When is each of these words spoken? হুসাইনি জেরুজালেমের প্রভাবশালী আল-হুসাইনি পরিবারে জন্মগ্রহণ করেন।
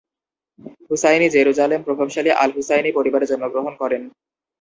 হুসাইনি 0.89 1.27
জেরুজালেমের 1.29 1.85
প্রভাবশালী 1.87 2.29
আল-হুসাইনি 2.35 2.89
পরিবারে 2.97 3.25
জন্মগ্রহণ 3.31 3.73
করেন। 3.81 4.01